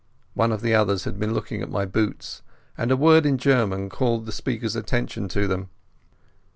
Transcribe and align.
One 0.33 0.51
of 0.51 0.61
the 0.61 0.73
others 0.73 1.03
had 1.03 1.19
been 1.19 1.35
looking 1.35 1.61
at 1.61 1.69
my 1.69 1.85
boots, 1.85 2.41
and 2.75 2.89
a 2.89 2.97
word 2.97 3.23
in 3.23 3.37
German 3.37 3.87
called 3.87 4.25
the 4.25 4.31
speaker's 4.31 4.75
attention 4.75 5.27
to 5.27 5.47
them. 5.47 5.69